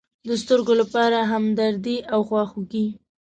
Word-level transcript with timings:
د 0.27 0.29
سترگو 0.41 0.73
لپاره 0.81 1.17
همدردي 1.31 1.97
او 2.13 2.19
خواخوږي. 2.27 2.85